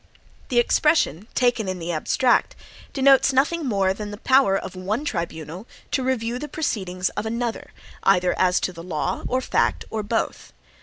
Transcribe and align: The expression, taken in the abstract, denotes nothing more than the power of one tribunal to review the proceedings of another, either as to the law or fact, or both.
The 0.49 0.57
expression, 0.57 1.27
taken 1.35 1.67
in 1.67 1.77
the 1.77 1.91
abstract, 1.91 2.55
denotes 2.91 3.31
nothing 3.31 3.67
more 3.67 3.93
than 3.93 4.09
the 4.09 4.17
power 4.17 4.57
of 4.57 4.75
one 4.75 5.05
tribunal 5.05 5.67
to 5.91 6.01
review 6.01 6.39
the 6.39 6.47
proceedings 6.49 7.09
of 7.09 7.27
another, 7.27 7.69
either 8.01 8.33
as 8.39 8.59
to 8.61 8.73
the 8.73 8.81
law 8.81 9.21
or 9.27 9.41
fact, 9.41 9.85
or 9.91 10.01
both. 10.01 10.53